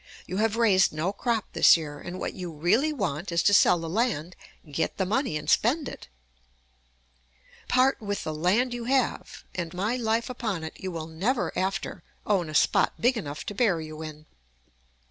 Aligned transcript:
You 0.25 0.37
have 0.37 0.55
raised 0.57 0.91
no 0.91 1.13
crop 1.13 1.45
this 1.53 1.77
year, 1.77 1.99
and 1.99 2.17
what 2.19 2.33
you 2.33 2.51
really 2.51 2.91
want 2.91 3.31
is 3.31 3.43
to 3.43 3.53
sell 3.53 3.77
the 3.77 3.87
land, 3.87 4.35
get 4.71 4.97
the 4.97 5.05
money, 5.05 5.37
and 5.37 5.47
spend 5.47 5.87
it. 5.87 6.07
Part 7.67 8.01
with 8.01 8.23
the 8.23 8.33
land 8.33 8.73
you 8.73 8.85
have, 8.85 9.43
and, 9.53 9.75
my 9.75 9.97
life 9.97 10.27
upon 10.27 10.63
it, 10.63 10.73
you 10.79 10.89
will 10.89 11.05
never 11.05 11.55
after 11.55 12.01
own 12.25 12.49
a 12.49 12.55
spot 12.55 12.93
big 12.99 13.15
enough 13.15 13.45
to 13.45 13.53
bury 13.53 13.85
you 13.85 14.01
in. 14.01 14.25